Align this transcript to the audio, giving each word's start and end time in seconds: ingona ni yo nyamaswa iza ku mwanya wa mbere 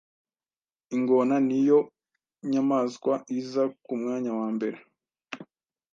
ingona 0.95 1.35
ni 1.47 1.59
yo 1.67 1.79
nyamaswa 2.51 3.13
iza 3.39 3.63
ku 3.83 3.91
mwanya 3.99 4.31
wa 4.39 4.47
mbere 4.55 4.77